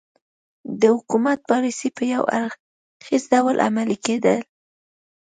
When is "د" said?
0.79-0.81